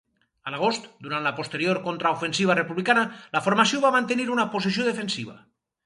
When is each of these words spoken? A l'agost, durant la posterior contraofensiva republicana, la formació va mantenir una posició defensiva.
A 0.51 0.53
l'agost, 0.53 0.87
durant 1.07 1.27
la 1.27 1.33
posterior 1.41 1.81
contraofensiva 1.85 2.57
republicana, 2.61 3.07
la 3.37 3.45
formació 3.49 3.87
va 3.87 3.95
mantenir 4.01 4.31
una 4.39 4.51
posició 4.57 4.93
defensiva. 4.93 5.43